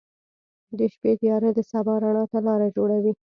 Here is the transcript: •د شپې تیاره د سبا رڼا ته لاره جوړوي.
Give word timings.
•د 0.77 0.79
شپې 0.93 1.11
تیاره 1.21 1.49
د 1.57 1.59
سبا 1.71 1.95
رڼا 2.03 2.23
ته 2.31 2.39
لاره 2.47 2.67
جوړوي. 2.75 3.13